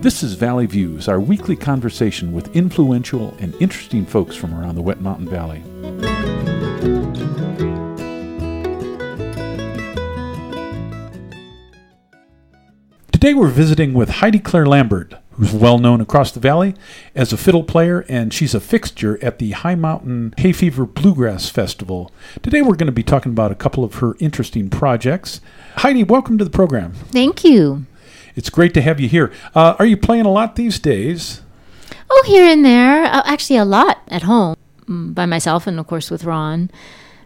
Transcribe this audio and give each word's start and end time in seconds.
This 0.00 0.22
is 0.22 0.34
Valley 0.34 0.66
Views, 0.66 1.08
our 1.08 1.18
weekly 1.18 1.56
conversation 1.56 2.32
with 2.32 2.54
influential 2.54 3.34
and 3.40 3.52
interesting 3.56 4.06
folks 4.06 4.36
from 4.36 4.54
around 4.54 4.76
the 4.76 4.80
Wet 4.80 5.00
Mountain 5.00 5.28
Valley. 5.28 5.60
Today 13.10 13.34
we're 13.34 13.48
visiting 13.48 13.92
with 13.92 14.08
Heidi 14.10 14.38
Clare 14.38 14.66
Lambert, 14.66 15.14
who's 15.32 15.52
well 15.52 15.78
known 15.78 16.00
across 16.00 16.30
the 16.30 16.38
valley 16.38 16.76
as 17.16 17.32
a 17.32 17.36
fiddle 17.36 17.64
player, 17.64 18.04
and 18.08 18.32
she's 18.32 18.54
a 18.54 18.60
fixture 18.60 19.18
at 19.20 19.40
the 19.40 19.50
High 19.50 19.74
Mountain 19.74 20.32
Hay 20.36 20.52
Fever 20.52 20.86
Bluegrass 20.86 21.50
Festival. 21.50 22.12
Today 22.40 22.62
we're 22.62 22.76
going 22.76 22.86
to 22.86 22.92
be 22.92 23.02
talking 23.02 23.32
about 23.32 23.50
a 23.50 23.56
couple 23.56 23.82
of 23.82 23.94
her 23.96 24.14
interesting 24.20 24.70
projects. 24.70 25.40
Heidi, 25.78 26.04
welcome 26.04 26.38
to 26.38 26.44
the 26.44 26.50
program. 26.50 26.92
Thank 26.92 27.42
you. 27.42 27.84
It's 28.38 28.50
great 28.50 28.72
to 28.74 28.80
have 28.80 29.00
you 29.00 29.08
here. 29.08 29.32
Uh, 29.52 29.74
are 29.80 29.84
you 29.84 29.96
playing 29.96 30.24
a 30.24 30.30
lot 30.30 30.54
these 30.54 30.78
days? 30.78 31.42
Oh, 32.08 32.22
here 32.24 32.44
and 32.44 32.64
there. 32.64 33.02
Uh, 33.06 33.22
actually, 33.24 33.56
a 33.56 33.64
lot 33.64 33.98
at 34.06 34.22
home 34.22 34.54
mm, 34.86 35.12
by 35.12 35.26
myself 35.26 35.66
and, 35.66 35.80
of 35.80 35.88
course, 35.88 36.08
with 36.08 36.22
Ron, 36.22 36.70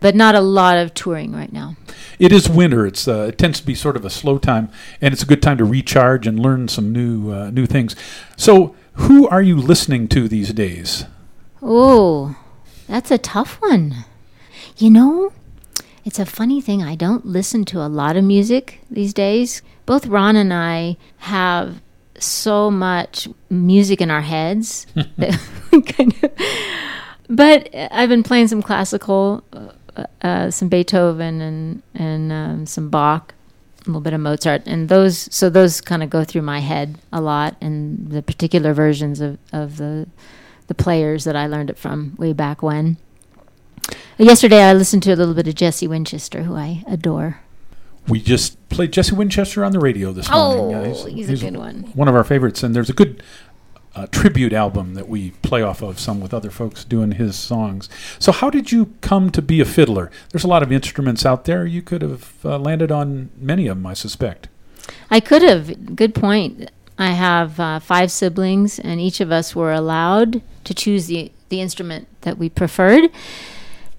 but 0.01 0.15
not 0.15 0.35
a 0.35 0.41
lot 0.41 0.79
of 0.79 0.95
touring 0.95 1.33
right 1.33 1.53
now. 1.53 1.77
It 2.19 2.33
is 2.33 2.49
winter. 2.49 2.87
It's 2.87 3.07
uh, 3.07 3.27
it 3.29 3.37
tends 3.37 3.61
to 3.61 3.67
be 3.67 3.75
sort 3.75 3.95
of 3.95 4.07
a 4.07 4.11
slow 4.11 4.39
time, 4.39 4.71
and 5.03 5.13
it's 5.13 5.23
a 5.23 5.27
good 5.27 5.43
time 5.43 5.59
to 5.59 5.67
recharge 5.67 6.27
and 6.27 6.41
learn 6.41 6.69
some 6.69 6.95
new 6.95 7.31
uh, 7.31 7.51
new 7.51 7.67
things. 7.67 7.95
So, 8.39 8.75
who 8.95 9.29
are 9.29 9.43
you 9.43 9.59
listening 9.59 10.09
to 10.09 10.29
these 10.29 10.55
days? 10.55 11.05
Oh, 11.61 12.37
that's 12.87 13.11
a 13.11 13.19
tough 13.19 13.61
one. 13.61 14.07
You 14.79 14.89
know, 14.89 15.33
it's 16.07 16.19
a 16.19 16.25
funny 16.25 16.63
thing. 16.63 16.83
I 16.83 16.95
don't 16.95 17.27
listen 17.27 17.67
to 17.67 17.81
a 17.81 17.93
lot 18.01 18.17
of 18.17 18.25
music 18.25 18.81
these 18.91 19.13
days 19.13 19.61
both 19.87 20.07
Ron 20.07 20.37
and 20.37 20.53
I 20.53 20.97
have 21.19 21.81
so 22.19 22.71
much 22.71 23.29
music 23.51 24.01
in 24.01 24.11
our 24.11 24.21
heads. 24.21 24.87
kind 24.95 26.15
of, 26.23 26.31
but 27.29 27.69
I've 27.75 28.09
been 28.09 28.23
playing 28.23 28.49
some 28.49 28.63
classical, 28.63 29.43
uh, 29.97 30.05
uh, 30.23 30.51
some 30.51 30.69
Beethoven 30.69 31.41
and 31.41 31.83
and 31.95 32.33
um, 32.33 32.67
some 32.67 32.91
Bach, 32.91 33.35
a 33.83 33.87
little 33.87 34.01
bit 34.01 34.13
of 34.13 34.21
Mozart, 34.21 34.63
and 34.67 34.89
those. 34.89 35.29
So 35.35 35.51
those 35.51 35.81
kind 35.81 36.03
of 36.03 36.11
go 36.11 36.25
through 36.25 36.43
my 36.43 36.61
head 36.61 36.99
a 37.13 37.21
lot, 37.21 37.57
and 37.61 38.11
the 38.11 38.23
particular 38.23 38.73
versions 38.73 39.21
of, 39.21 39.39
of 39.53 39.77
the 39.79 40.09
the 40.69 40.75
players 40.75 41.25
that 41.25 41.37
I 41.37 41.47
learned 41.47 41.71
it 41.71 41.79
from 41.79 42.15
way 42.19 42.33
back 42.33 42.63
when. 42.63 42.97
Yesterday, 44.19 44.63
I 44.63 44.73
listened 44.73 45.03
to 45.05 45.13
a 45.13 45.17
little 45.17 45.35
bit 45.35 45.49
of 45.49 45.55
Jesse 45.55 45.89
Winchester, 45.89 46.45
who 46.45 46.55
I 46.55 46.85
adore. 46.87 47.41
We 48.09 48.21
just 48.21 48.69
played 48.69 48.93
Jesse 48.93 49.15
Winchester 49.15 49.65
on 49.65 49.73
the 49.73 49.79
radio 49.79 50.13
this 50.13 50.31
morning. 50.31 50.75
Oh, 50.75 50.85
he's, 50.85 51.05
he's, 51.05 51.29
he's, 51.29 51.43
a 51.43 51.51
good 51.51 51.59
one. 51.59 51.83
One 51.95 52.09
of 52.09 52.15
our 52.15 52.25
favorites, 52.25 52.63
and 52.63 52.75
there's 52.75 52.91
a 52.91 52.95
good 52.95 53.23
uh, 53.95 54.07
tribute 54.07 54.53
album 54.53 54.95
that 54.95 55.09
we 55.09 55.33
play 55.43 55.63
off 55.63 55.83
of 55.83 56.01
some 56.01 56.21
with 56.21 56.33
other 56.33 56.51
folks 56.51 56.85
doing 56.85 57.13
his 57.13 57.37
songs. 57.37 57.89
So, 58.19 58.33
how 58.33 58.51
did 58.51 58.73
you 58.73 58.95
come 59.01 59.31
to 59.31 59.43
be 59.43 59.61
a 59.61 59.65
fiddler? 59.65 60.11
There's 60.31 60.45
a 60.45 60.49
lot 60.49 60.63
of 60.63 60.73
instruments 60.73 61.27
out 61.27 61.45
there. 61.45 61.67
You 61.67 61.83
could 61.83 62.03
have 62.03 62.35
uh, 62.45 62.59
landed 62.59 62.91
on 62.91 63.31
many 63.37 63.67
of 63.67 63.77
them, 63.77 63.87
I 63.87 63.95
suspect. 63.95 64.49
I 65.11 65.21
could 65.21 65.43
have. 65.43 65.95
Good 65.95 66.15
point. 66.15 66.71
I 66.99 67.11
have 67.11 67.59
uh, 67.61 67.79
five 67.79 68.11
siblings, 68.11 68.79
and 68.79 69.01
each 69.01 69.21
of 69.21 69.31
us 69.31 69.55
were 69.55 69.73
allowed 69.73 70.43
to 70.65 70.75
choose 70.75 71.07
the 71.07 71.33
the 71.49 71.61
instrument 71.61 72.09
that 72.23 72.39
we 72.39 72.49
preferred. 72.49 73.11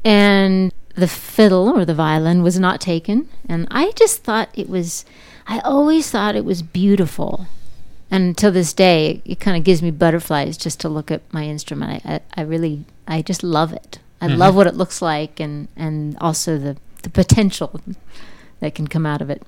And 0.04 0.74
the 0.96 1.08
fiddle 1.08 1.70
or 1.70 1.86
the 1.86 1.94
violin 1.94 2.44
was 2.44 2.60
not 2.60 2.80
taken. 2.82 3.30
And 3.48 3.68
I 3.72 3.92
just 3.92 4.24
thought 4.24 4.50
it 4.54 4.70
was, 4.70 5.06
I 5.48 5.60
always 5.60 6.10
thought 6.10 6.36
it 6.36 6.46
was 6.46 6.62
beautiful. 6.62 7.48
And 8.12 8.38
to 8.38 8.52
this 8.52 8.74
day, 8.74 9.10
it, 9.10 9.22
it 9.26 9.40
kind 9.40 9.58
of 9.58 9.64
gives 9.64 9.82
me 9.82 9.92
butterflies 9.92 10.58
just 10.58 10.80
to 10.82 10.90
look 10.90 11.10
at 11.10 11.22
my 11.34 11.46
instrument. 11.46 12.04
I, 12.06 12.16
I, 12.16 12.42
I 12.42 12.44
really, 12.44 12.86
I 13.08 13.22
just 13.22 13.44
love 13.44 13.74
it. 13.74 14.00
I 14.22 14.28
mm-hmm. 14.28 14.38
love 14.38 14.56
what 14.56 14.68
it 14.68 14.76
looks 14.76 15.02
like 15.02 15.40
and, 15.40 15.68
and 15.76 16.16
also 16.22 16.58
the, 16.58 16.78
the 17.02 17.10
potential 17.10 17.82
that 18.60 18.76
can 18.76 18.88
come 18.88 19.06
out 19.06 19.22
of 19.22 19.30
it. 19.30 19.42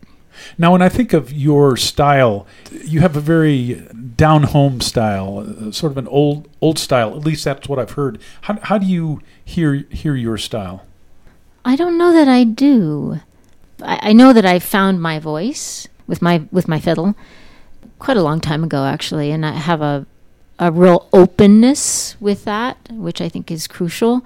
Now, 0.58 0.74
when 0.74 0.82
I 0.82 0.90
think 0.90 1.14
of 1.14 1.32
your 1.32 1.78
style, 1.78 2.46
you 2.84 3.00
have 3.00 3.16
a 3.16 3.22
very 3.22 3.76
down 4.16 4.44
home 4.44 4.82
style, 4.82 5.40
uh, 5.40 5.72
sort 5.72 5.94
of 5.94 5.98
an 5.98 6.08
old 6.08 6.50
old 6.60 6.78
style. 6.78 7.16
At 7.16 7.24
least 7.24 7.46
that's 7.46 7.70
what 7.70 7.80
I've 7.80 7.92
heard. 7.92 8.20
How, 8.42 8.60
how 8.64 8.78
do 8.78 8.86
you 8.86 9.22
hear 9.44 9.86
hear 9.90 10.16
your 10.16 10.38
style? 10.38 10.86
I 11.66 11.76
don't 11.76 11.98
know 11.98 12.14
that 12.14 12.28
I 12.28 12.44
do. 12.44 13.20
I, 13.82 14.10
I 14.10 14.14
know 14.14 14.32
that 14.34 14.46
I 14.46 14.60
found 14.60 15.02
my 15.02 15.18
voice 15.18 15.88
with 16.06 16.22
my 16.22 16.44
with 16.52 16.68
my 16.68 16.80
fiddle 16.80 17.16
quite 17.98 18.18
a 18.18 18.22
long 18.22 18.40
time 18.40 18.64
ago, 18.64 18.86
actually, 18.86 19.32
and 19.32 19.44
I 19.44 19.54
have 19.54 19.82
a 19.82 20.06
a 20.60 20.72
real 20.72 21.10
openness 21.12 22.16
with 22.22 22.46
that, 22.46 22.78
which 22.92 23.20
I 23.20 23.28
think 23.28 23.52
is 23.52 23.68
crucial. 23.68 24.24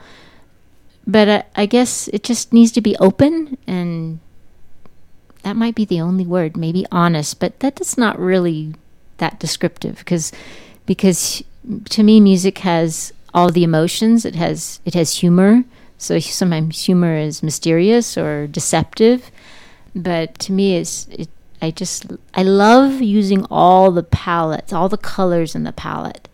But 1.07 1.29
I, 1.29 1.43
I 1.55 1.65
guess 1.65 2.09
it 2.09 2.23
just 2.23 2.53
needs 2.53 2.73
to 2.73 2.81
be 2.81 2.95
open, 2.97 3.57
and 3.65 4.19
that 5.43 5.55
might 5.55 5.75
be 5.75 5.85
the 5.85 6.01
only 6.01 6.25
word, 6.25 6.57
maybe 6.57 6.85
honest. 6.91 7.39
But 7.39 7.61
that 7.61 7.79
is 7.79 7.97
not 7.97 8.19
really 8.19 8.75
that 9.17 9.39
descriptive 9.39 9.99
because 9.99 10.33
because 10.85 11.41
to 11.91 12.03
me, 12.03 12.19
music 12.19 12.59
has 12.59 13.13
all 13.33 13.49
the 13.49 13.63
emotions. 13.63 14.25
It 14.25 14.35
has 14.35 14.81
it 14.83 14.93
has 14.93 15.17
humor 15.17 15.63
so 15.99 16.17
sometimes 16.17 16.85
humor 16.85 17.15
is 17.15 17.43
mysterious 17.43 18.17
or 18.17 18.47
deceptive, 18.47 19.29
but 19.93 20.39
to 20.39 20.53
me, 20.53 20.77
it's 20.77 21.07
it, 21.09 21.27
I 21.61 21.71
just 21.71 22.07
I 22.33 22.43
love 22.43 23.01
using 23.01 23.45
all 23.51 23.91
the 23.91 24.01
palettes, 24.01 24.71
all 24.71 24.87
the 24.87 24.97
colors 24.97 25.55
in 25.55 25.65
the 25.65 25.73
palette, 25.73 26.29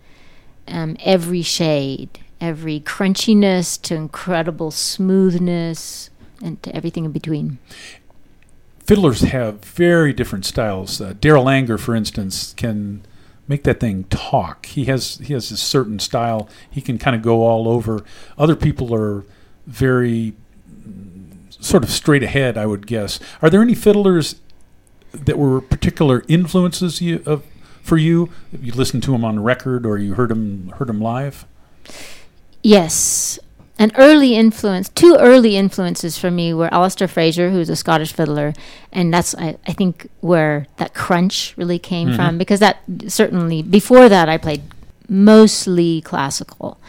um, 0.67 0.95
every 1.03 1.41
shade, 1.41 2.19
every 2.39 2.79
crunchiness 2.79 3.81
to 3.81 3.95
incredible 3.95 4.69
smoothness, 4.69 6.11
and 6.43 6.61
to 6.61 6.73
everything 6.75 7.05
in 7.05 7.11
between. 7.11 7.57
Fiddlers 8.85 9.21
have 9.21 9.65
very 9.65 10.13
different 10.13 10.45
styles. 10.45 11.01
Uh, 11.01 11.13
Darol 11.13 11.51
Anger, 11.51 11.79
for 11.79 11.95
instance, 11.95 12.53
can 12.53 13.01
make 13.47 13.63
that 13.63 13.79
thing 13.79 14.03
talk. 14.11 14.67
He 14.67 14.85
has 14.85 15.17
he 15.17 15.33
has 15.33 15.49
a 15.49 15.57
certain 15.57 15.97
style. 15.97 16.47
He 16.69 16.81
can 16.81 16.99
kind 16.99 17.15
of 17.15 17.23
go 17.23 17.41
all 17.41 17.67
over. 17.67 18.03
Other 18.37 18.55
people 18.55 18.93
are 18.93 19.25
very 19.65 20.33
sort 21.65 21.83
of 21.83 21.89
straight 21.89 22.23
ahead, 22.23 22.57
I 22.57 22.65
would 22.65 22.87
guess. 22.87 23.19
Are 23.41 23.49
there 23.49 23.61
any 23.61 23.75
fiddlers 23.75 24.35
that 25.11 25.37
were 25.37 25.61
particular 25.61 26.23
influences 26.27 27.01
you, 27.01 27.23
of, 27.25 27.43
for 27.81 27.97
you? 27.97 28.29
You 28.59 28.73
listened 28.73 29.03
to 29.03 29.11
them 29.11 29.25
on 29.25 29.41
record 29.41 29.85
or 29.85 29.97
you 29.97 30.13
heard 30.13 30.29
them 30.29 30.69
heard 30.77 30.87
them 30.87 31.01
live? 31.01 31.45
Yes. 32.61 33.39
An 33.77 33.91
early 33.97 34.35
influence, 34.35 34.87
two 34.87 35.17
early 35.19 35.57
influences 35.57 36.17
for 36.17 36.31
me 36.31 36.53
were 36.53 36.69
Alasdair 36.69 37.09
Fraser, 37.09 37.49
who's 37.49 37.69
a 37.69 37.75
Scottish 37.75 38.13
fiddler, 38.13 38.53
and 38.93 39.13
that's 39.13 39.35
I, 39.35 39.57
I 39.67 39.73
think 39.73 40.09
where 40.21 40.67
that 40.77 40.93
crunch 40.93 41.53
really 41.57 41.77
came 41.77 42.07
mm-hmm. 42.07 42.15
from 42.15 42.37
because 42.37 42.61
that 42.61 42.77
certainly 43.07 43.61
before 43.61 44.07
that 44.07 44.29
I 44.29 44.37
played 44.37 44.61
mostly 45.09 46.01
classical 46.01 46.79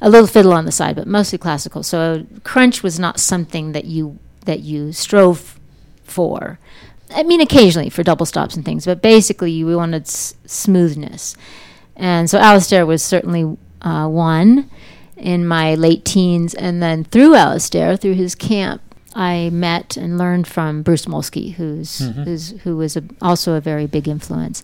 a 0.00 0.08
little 0.10 0.26
fiddle 0.26 0.52
on 0.52 0.64
the 0.64 0.72
side, 0.72 0.96
but 0.96 1.06
mostly 1.06 1.38
classical. 1.38 1.82
So 1.82 2.26
crunch 2.44 2.82
was 2.82 2.98
not 2.98 3.20
something 3.20 3.72
that 3.72 3.84
you 3.84 4.18
that 4.46 4.60
you 4.60 4.92
strove 4.92 5.58
for. 6.04 6.58
I 7.14 7.22
mean, 7.24 7.40
occasionally 7.40 7.90
for 7.90 8.02
double 8.02 8.24
stops 8.26 8.54
and 8.56 8.64
things, 8.64 8.86
but 8.86 9.02
basically 9.02 9.62
we 9.64 9.74
wanted 9.76 10.02
s- 10.02 10.34
smoothness. 10.46 11.36
And 11.96 12.30
so 12.30 12.38
Alasdair 12.38 12.86
was 12.86 13.02
certainly 13.02 13.56
uh, 13.82 14.08
one 14.08 14.70
in 15.16 15.46
my 15.46 15.74
late 15.74 16.04
teens, 16.04 16.54
and 16.54 16.82
then 16.82 17.04
through 17.04 17.32
Alasdair, 17.32 18.00
through 18.00 18.14
his 18.14 18.34
camp, 18.34 18.80
I 19.14 19.50
met 19.50 19.96
and 19.96 20.18
learned 20.18 20.46
from 20.46 20.82
Bruce 20.82 21.06
Molsky, 21.06 21.54
who's, 21.54 22.00
mm-hmm. 22.00 22.22
who's 22.22 22.50
who 22.62 22.76
was 22.76 22.96
a, 22.96 23.02
also 23.20 23.54
a 23.54 23.60
very 23.60 23.86
big 23.86 24.06
influence. 24.06 24.62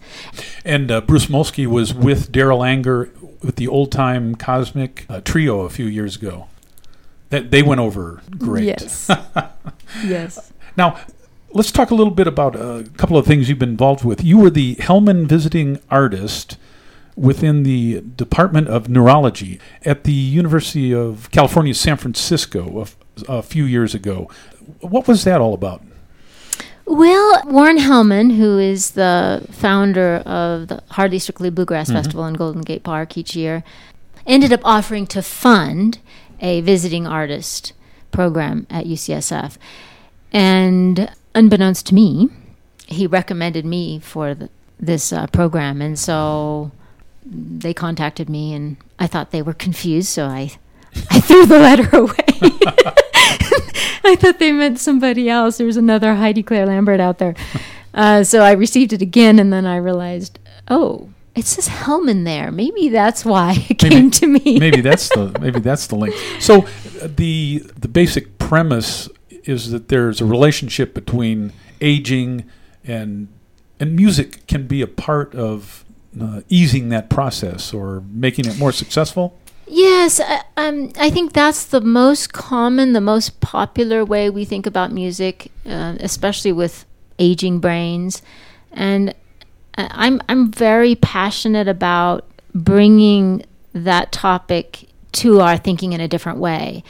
And 0.64 0.90
uh, 0.90 1.00
Bruce 1.00 1.26
Molsky 1.26 1.66
was 1.66 1.92
with 1.92 2.30
Darol 2.30 2.66
Anger 2.66 3.10
with 3.42 3.56
the 3.56 3.68
old 3.68 3.90
time 3.90 4.34
Cosmic 4.34 5.06
uh, 5.08 5.20
Trio 5.22 5.60
a 5.60 5.70
few 5.70 5.86
years 5.86 6.16
ago. 6.16 6.48
That 7.30 7.50
they 7.50 7.62
went 7.62 7.80
over 7.80 8.22
great. 8.38 8.64
Yes. 8.64 9.10
yes. 10.04 10.52
Now, 10.76 11.00
let's 11.50 11.72
talk 11.72 11.90
a 11.90 11.94
little 11.94 12.12
bit 12.12 12.28
about 12.28 12.54
a 12.54 12.88
couple 12.96 13.16
of 13.16 13.26
things 13.26 13.48
you've 13.48 13.58
been 13.58 13.70
involved 13.70 14.04
with. 14.04 14.22
You 14.22 14.38
were 14.38 14.50
the 14.50 14.76
Hellman 14.76 15.26
visiting 15.26 15.80
artist 15.90 16.56
within 17.16 17.62
the 17.62 18.02
Department 18.02 18.68
of 18.68 18.88
Neurology 18.88 19.58
at 19.84 20.04
the 20.04 20.12
University 20.12 20.94
of 20.94 21.30
California, 21.32 21.74
San 21.74 21.96
Francisco, 21.96 22.86
a, 23.28 23.42
few 23.42 23.64
years 23.64 23.94
ago. 23.94 24.30
What 24.80 25.08
was 25.08 25.24
that 25.24 25.40
all 25.40 25.54
about? 25.54 25.82
Well, 26.84 27.42
Warren 27.46 27.78
Hellman, 27.78 28.36
who 28.36 28.58
is 28.58 28.92
the 28.92 29.46
founder 29.50 30.16
of 30.18 30.68
the 30.68 30.82
Hardly 30.90 31.18
Strictly 31.18 31.50
Bluegrass 31.50 31.88
mm-hmm. 31.88 31.96
Festival 31.96 32.26
in 32.26 32.34
Golden 32.34 32.62
Gate 32.62 32.84
Park 32.84 33.18
each 33.18 33.34
year, 33.34 33.64
ended 34.26 34.52
up 34.52 34.60
offering 34.64 35.06
to 35.08 35.22
fund 35.22 35.98
a 36.40 36.60
visiting 36.60 37.06
artist 37.06 37.72
program 38.12 38.66
at 38.70 38.86
UCSF. 38.86 39.56
And 40.32 41.10
unbeknownst 41.34 41.86
to 41.86 41.94
me, 41.94 42.28
he 42.86 43.06
recommended 43.06 43.64
me 43.64 43.98
for 43.98 44.34
the 44.34 44.48
this 44.78 45.12
uh, 45.12 45.26
program, 45.28 45.80
and 45.80 45.98
so 45.98 46.70
they 47.24 47.72
contacted 47.74 48.28
me, 48.28 48.52
and 48.52 48.76
I 48.98 49.06
thought 49.06 49.30
they 49.30 49.42
were 49.42 49.54
confused, 49.54 50.08
so 50.08 50.26
I 50.26 50.52
I 51.10 51.20
threw 51.20 51.46
the 51.46 51.58
letter 51.58 51.88
away. 51.96 52.92
I 54.12 54.16
thought 54.16 54.38
they 54.38 54.52
meant 54.52 54.78
somebody 54.78 55.28
else. 55.28 55.58
There 55.58 55.66
was 55.66 55.76
another 55.76 56.14
Heidi 56.14 56.42
Clare 56.42 56.66
Lambert 56.66 57.00
out 57.00 57.18
there. 57.18 57.34
Uh, 57.94 58.22
so 58.22 58.42
I 58.42 58.52
received 58.52 58.92
it 58.92 59.00
again, 59.00 59.38
and 59.38 59.50
then 59.50 59.64
I 59.64 59.76
realized, 59.76 60.38
oh, 60.68 61.08
it 61.34 61.46
says 61.46 61.66
Hellman 61.66 62.26
there. 62.26 62.52
Maybe 62.52 62.90
that's 62.90 63.24
why 63.24 63.56
it 63.70 63.78
came 63.78 64.10
to 64.10 64.26
me. 64.26 64.58
maybe 64.60 64.82
that's 64.82 65.08
the 65.08 65.34
maybe 65.40 65.60
that's 65.60 65.86
the 65.86 65.94
link. 65.94 66.14
So 66.38 66.64
uh, 66.64 67.08
the 67.16 67.64
the 67.74 67.88
basic 67.88 68.36
premise 68.36 69.08
is 69.44 69.70
that 69.70 69.88
there's 69.88 70.20
a 70.20 70.26
relationship 70.26 70.92
between 70.92 71.54
aging 71.80 72.44
and 72.84 73.28
and 73.80 73.96
music 73.96 74.46
can 74.46 74.66
be 74.66 74.82
a 74.82 74.86
part 74.86 75.34
of 75.34 75.86
uh, 76.20 76.42
easing 76.50 76.90
that 76.90 77.08
process 77.08 77.72
or 77.72 78.02
making 78.10 78.44
it 78.44 78.58
more 78.58 78.72
successful. 78.72 79.38
Yes, 79.66 80.20
I, 80.20 80.42
um, 80.56 80.92
I 80.98 81.10
think 81.10 81.32
that's 81.32 81.64
the 81.64 81.80
most 81.80 82.32
common, 82.32 82.92
the 82.92 83.00
most 83.00 83.40
popular 83.40 84.04
way 84.04 84.30
we 84.30 84.44
think 84.44 84.64
about 84.66 84.92
music, 84.92 85.50
uh, 85.68 85.96
especially 86.00 86.52
with 86.52 86.84
aging 87.18 87.58
brains. 87.58 88.22
And 88.72 89.12
I- 89.76 89.90
I'm 89.92 90.22
I'm 90.28 90.50
very 90.52 90.94
passionate 90.94 91.66
about 91.68 92.24
bringing 92.54 93.44
that 93.72 94.12
topic 94.12 94.88
to 95.12 95.40
our 95.40 95.56
thinking 95.56 95.92
in 95.92 96.00
a 96.00 96.08
different 96.08 96.38
way. 96.38 96.84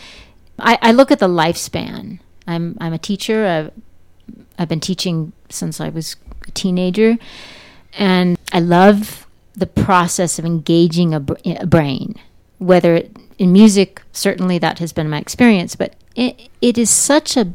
I, 0.59 0.79
I 0.83 0.93
look 0.93 1.11
at 1.11 1.19
the 1.19 1.29
lifespan. 1.29 2.19
I'm 2.47 2.77
I'm 2.81 2.93
a 2.93 2.99
teacher. 2.99 3.47
I've, 3.47 3.73
I've 4.59 4.69
been 4.69 4.81
teaching 4.81 5.33
since 5.49 5.81
I 5.81 5.89
was 5.89 6.17
a 6.47 6.51
teenager, 6.51 7.17
and 7.95 8.39
I 8.53 8.61
love 8.61 9.27
the 9.55 9.67
process 9.67 10.39
of 10.39 10.45
engaging 10.45 11.15
a, 11.15 11.21
br- 11.21 11.35
a 11.47 11.67
brain 11.67 12.17
whether 12.59 12.95
it, 12.97 13.17
in 13.39 13.53
music 13.53 14.03
certainly 14.13 14.59
that 14.59 14.79
has 14.79 14.93
been 14.93 15.09
my 15.11 15.19
experience 15.19 15.77
but 15.77 15.95
it, 16.15 16.49
it 16.61 16.79
is 16.79 16.89
such 16.91 17.37
a 17.37 17.53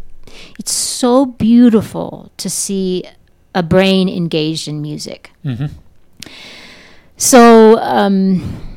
it's 0.59 0.71
so 0.73 1.25
beautiful 1.25 2.31
to 2.37 2.49
see 2.49 3.03
a 3.55 3.63
brain 3.63 4.07
engaged 4.09 4.67
in 4.67 4.81
music 4.81 5.31
Mm-hmm. 5.43 5.65
so 7.17 7.77
um, 7.79 8.67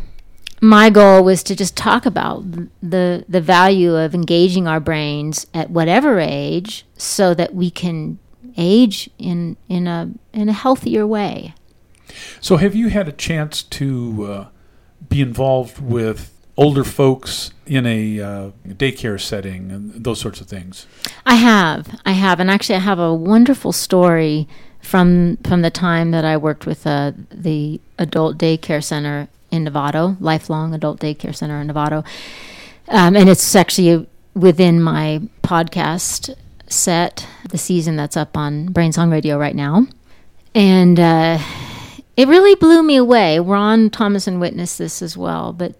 my 0.61 0.91
goal 0.91 1.23
was 1.25 1.43
to 1.45 1.55
just 1.55 1.77
talk 1.77 2.07
about 2.07 2.43
the 2.83 3.25
the 3.29 3.41
value 3.41 3.95
of 3.97 4.15
engaging 4.15 4.67
our 4.67 4.81
brains 4.81 5.47
at 5.53 5.71
whatever 5.71 6.19
age 6.21 6.87
so 6.97 7.35
that 7.35 7.55
we 7.55 7.71
can 7.71 8.19
age 8.57 9.11
in 9.19 9.57
in 9.69 9.87
a 9.87 10.11
in 10.33 10.49
a 10.49 10.53
healthier 10.53 11.07
way 11.07 11.55
So 12.41 12.57
have 12.59 12.75
you 12.75 12.89
had 12.89 13.09
a 13.09 13.13
chance 13.13 13.63
to 13.63 14.25
uh, 14.25 14.47
be 15.09 15.21
involved 15.21 15.81
with 15.81 16.31
older 16.57 16.85
folks 16.85 17.53
in 17.67 17.87
a 17.87 18.21
uh, 18.21 18.51
daycare 18.69 19.21
setting 19.21 19.71
and 19.71 20.05
those 20.05 20.21
sorts 20.21 20.41
of 20.41 20.47
things? 20.47 20.87
I 21.27 21.37
have, 21.37 22.01
I 22.05 22.13
have, 22.13 22.41
and 22.41 22.51
actually, 22.51 22.77
I 22.77 22.81
have 22.81 22.99
a 22.99 23.15
wonderful 23.15 23.73
story 23.73 24.49
from 24.81 25.39
from 25.39 25.63
the 25.63 25.71
time 25.71 26.11
that 26.11 26.25
I 26.25 26.37
worked 26.37 26.67
with 26.67 26.87
uh, 26.87 27.13
the 27.31 27.81
adult 27.99 28.39
daycare 28.39 28.85
center 28.85 29.29
in 29.51 29.65
Novato, 29.65 30.17
lifelong 30.21 30.75
adult 30.75 31.01
daycare 31.01 31.35
center 31.35 31.61
in 31.61 31.69
Novato, 31.69 32.05
um, 32.89 33.17
and 33.17 33.29
it's 33.29 33.55
actually 33.55 34.07
within 34.35 34.81
my 34.83 35.23
podcast 35.43 36.35
set, 36.67 37.27
the 37.49 37.59
season 37.59 37.97
that's 37.97 38.17
up 38.17 38.37
on 38.37 38.67
Brain 38.67 38.93
Song 38.93 39.11
Radio 39.11 39.39
right 39.39 39.57
now, 39.57 39.87
and 40.55 41.01
uh, 41.01 41.39
it 42.17 42.29
really 42.29 42.55
blew 42.55 42.83
me 42.83 42.97
away. 42.97 43.39
Ron 43.39 43.91
Thomason 43.91 44.41
witnessed 44.41 44.79
this 44.79 45.03
as 45.03 45.17
well, 45.17 45.53
but 45.53 45.75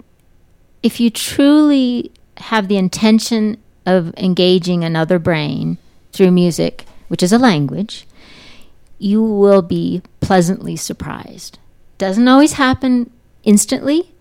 if 0.83 1.01
you 1.01 1.11
truly 1.11 2.13
have 2.37 2.69
the 2.69 2.77
intention 2.77 3.57
of 3.87 4.13
engaging 4.17 4.85
another 4.85 5.19
brain 5.19 5.79
through 6.13 6.31
music, 6.31 6.85
which 7.09 7.23
is 7.23 7.33
a 7.33 7.39
language, 7.39 8.07
you 8.99 9.23
will 9.23 9.63
be 9.63 10.03
pleasantly 10.21 10.77
surprised. 10.77 11.59
Doesn't 11.99 12.29
always 12.29 12.55
happen 12.55 13.11
instantly, 13.45 14.13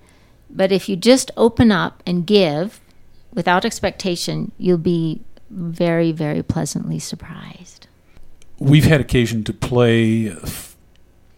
but 0.50 0.72
if 0.72 0.88
you 0.88 0.96
just 0.96 1.32
open 1.36 1.72
up 1.72 2.04
and 2.06 2.28
give 2.28 2.80
without 3.34 3.66
expectation, 3.66 4.52
you'll 4.58 4.78
be 4.78 5.22
very, 5.50 6.12
very 6.12 6.44
pleasantly 6.44 7.00
surprised. 7.00 7.88
We've 8.60 8.86
had 8.86 9.02
occasion 9.02 9.44
to 9.46 9.54
play 9.54 10.36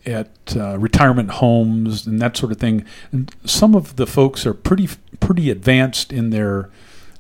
at 0.06 0.56
uh, 0.56 0.78
retirement 0.78 1.32
homes 1.32 2.06
and 2.06 2.22
that 2.22 2.38
sort 2.38 2.52
of 2.52 2.58
thing. 2.58 2.86
And 3.12 3.34
some 3.46 3.76
of 3.76 3.96
the 3.96 4.08
folks 4.08 4.46
are 4.46 4.54
pretty 4.54 4.90
pretty 5.20 5.50
advanced 5.50 6.14
in 6.14 6.30
their 6.30 6.70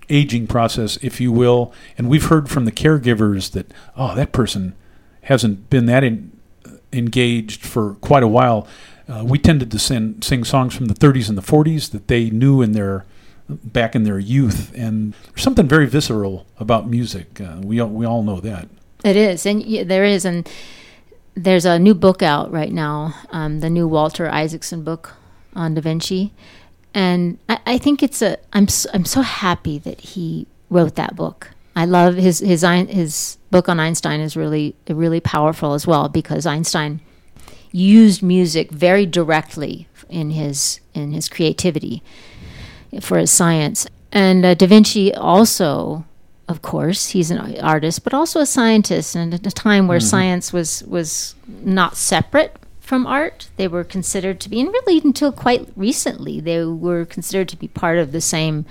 aging 0.09 0.47
process, 0.47 0.97
if 1.01 1.19
you 1.19 1.31
will. 1.31 1.73
And 1.97 2.09
we've 2.09 2.25
heard 2.25 2.49
from 2.49 2.65
the 2.65 2.71
caregivers 2.71 3.51
that 3.51 3.71
oh, 3.97 4.15
that 4.15 4.31
person 4.31 4.75
hasn't 5.23 5.69
been 5.69 5.85
that 5.87 6.03
in, 6.03 6.31
engaged 6.93 7.65
for 7.65 7.95
quite 7.95 8.23
a 8.23 8.27
while. 8.27 8.67
Uh, 9.07 9.23
we 9.23 9.37
tended 9.37 9.69
to 9.71 9.79
sing, 9.79 10.21
sing 10.21 10.43
songs 10.43 10.75
from 10.75 10.85
the 10.87 10.93
30s 10.93 11.29
and 11.29 11.37
the 11.37 11.41
40s 11.41 11.91
that 11.91 12.07
they 12.07 12.29
knew 12.29 12.61
in 12.61 12.71
their 12.71 13.05
back 13.47 13.95
in 13.95 14.03
their 14.03 14.17
youth, 14.17 14.71
and 14.75 15.13
there's 15.25 15.43
something 15.43 15.67
very 15.67 15.85
visceral 15.85 16.47
about 16.59 16.89
music. 16.89 17.39
Uh, 17.39 17.57
we 17.61 17.79
all, 17.79 17.89
we 17.89 18.05
all 18.05 18.23
know 18.23 18.39
that. 18.39 18.67
It 19.03 19.15
is, 19.15 19.45
and 19.45 19.61
there 19.87 20.03
is, 20.03 20.25
and 20.25 20.49
there's 21.35 21.65
a 21.65 21.77
new 21.77 21.93
book 21.93 22.23
out 22.23 22.51
right 22.51 22.71
now, 22.71 23.13
um, 23.31 23.59
the 23.59 23.69
new 23.69 23.87
Walter 23.87 24.27
Isaacson 24.29 24.83
book 24.83 25.13
on 25.53 25.73
Da 25.73 25.81
Vinci, 25.81 26.33
and 26.93 27.37
I, 27.49 27.59
I 27.65 27.77
think 27.77 28.01
it's 28.01 28.21
a. 28.21 28.37
I'm 28.53 28.67
so, 28.67 28.89
I'm 28.93 29.05
so 29.05 29.21
happy 29.21 29.77
that 29.79 29.99
he 29.99 30.47
wrote 30.69 30.95
that 30.95 31.15
book. 31.15 31.51
I 31.75 31.85
love 31.85 32.15
his 32.15 32.39
his 32.39 32.61
his 32.61 33.37
book 33.51 33.67
on 33.67 33.79
Einstein 33.79 34.21
is 34.21 34.37
really 34.37 34.75
really 34.87 35.19
powerful 35.19 35.73
as 35.73 35.85
well 35.85 36.07
because 36.07 36.45
Einstein 36.45 37.01
used 37.71 38.23
music 38.23 38.71
very 38.71 39.05
directly 39.05 39.87
in 40.09 40.31
his 40.31 40.79
in 40.93 41.11
his 41.11 41.27
creativity 41.27 42.01
for 43.01 43.17
his 43.17 43.31
science. 43.31 43.87
And 44.11 44.45
uh, 44.45 44.53
Da 44.53 44.67
Vinci 44.67 45.13
also, 45.13 46.05
of 46.47 46.61
course, 46.61 47.09
he's 47.09 47.31
an 47.31 47.59
artist, 47.59 48.03
but 48.03 48.13
also 48.13 48.39
a 48.39 48.45
scientist. 48.45 49.15
And 49.15 49.33
at 49.33 49.47
a 49.47 49.51
time 49.51 49.87
where 49.87 49.99
science 49.99 50.53
was 50.53 50.83
was 50.83 51.35
not 51.47 51.97
separate 51.97 52.57
from 52.79 53.07
art, 53.07 53.49
they 53.57 53.67
were 53.67 53.83
considered 53.83 54.39
to 54.41 54.49
be, 54.49 54.61
and 54.61 54.69
really 54.69 55.01
until 55.03 55.31
quite 55.31 55.67
recently, 55.75 56.39
they 56.39 56.63
were 56.63 57.03
considered 57.03 57.49
to 57.49 57.57
be 57.57 57.67
part 57.67 57.97
of 57.97 58.11
the 58.11 58.21
same 58.21 58.65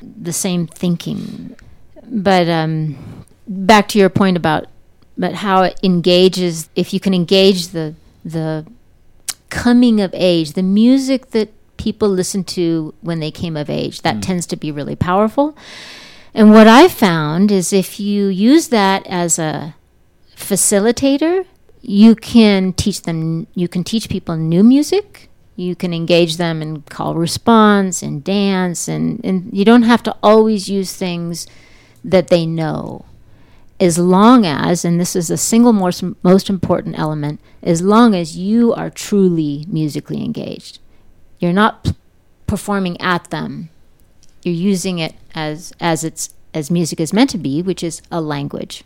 the 0.00 0.32
same 0.32 0.66
thinking. 0.68 1.56
But 2.04 2.48
um, 2.48 3.24
back 3.48 3.88
to 3.88 3.98
your 3.98 4.10
point 4.10 4.36
about 4.36 4.66
but 5.16 5.34
how 5.34 5.62
it 5.62 5.78
engages. 5.82 6.68
If 6.76 6.94
you 6.94 7.00
can 7.00 7.14
engage 7.14 7.68
the 7.68 7.94
the 8.24 8.64
coming 9.50 10.00
of 10.00 10.14
age, 10.14 10.52
the 10.52 10.62
music 10.62 11.30
that 11.30 11.48
people 11.78 12.08
listen 12.08 12.44
to 12.44 12.94
when 13.00 13.18
they 13.18 13.30
came 13.30 13.56
of 13.56 13.68
age, 13.68 14.02
that 14.02 14.22
tends 14.22 14.46
to 14.46 14.56
be 14.56 14.70
really 14.70 14.96
powerful. 14.96 15.56
And 16.34 16.50
what 16.50 16.66
I 16.66 16.88
found 16.88 17.50
is 17.50 17.72
if 17.72 17.98
you 17.98 18.26
use 18.26 18.68
that 18.68 19.06
as 19.06 19.38
a 19.38 19.74
facilitator, 20.36 21.46
you 21.80 22.14
can 22.14 22.72
teach 22.72 23.02
them, 23.02 23.46
you 23.54 23.68
can 23.68 23.84
teach 23.84 24.08
people 24.08 24.36
new 24.36 24.62
music. 24.62 25.28
You 25.56 25.74
can 25.74 25.92
engage 25.92 26.36
them 26.36 26.62
in 26.62 26.82
call 26.82 27.16
response 27.16 28.00
and 28.00 28.22
dance, 28.22 28.86
and, 28.86 29.20
and 29.24 29.50
you 29.52 29.64
don't 29.64 29.82
have 29.82 30.04
to 30.04 30.14
always 30.22 30.68
use 30.68 30.94
things 30.94 31.48
that 32.04 32.28
they 32.28 32.46
know 32.46 33.04
as 33.80 33.98
long 33.98 34.44
as, 34.44 34.84
and 34.84 35.00
this 35.00 35.14
is 35.14 35.28
the 35.28 35.36
single 35.36 35.72
most, 35.72 36.02
most 36.22 36.50
important 36.50 36.98
element, 36.98 37.40
as 37.62 37.82
long 37.82 38.14
as 38.14 38.36
you 38.36 38.74
are 38.74 38.90
truly 38.90 39.64
musically 39.68 40.24
engaged. 40.24 40.80
You're 41.38 41.52
not 41.52 41.84
p- 41.84 41.94
performing 42.46 43.00
at 43.00 43.30
them. 43.30 43.70
You're 44.42 44.54
using 44.54 44.98
it 44.98 45.14
as 45.34 45.72
as 45.80 46.04
it's 46.04 46.34
as 46.54 46.70
music 46.70 47.00
is 47.00 47.12
meant 47.12 47.30
to 47.30 47.38
be, 47.38 47.62
which 47.62 47.82
is 47.82 48.02
a 48.10 48.20
language. 48.20 48.84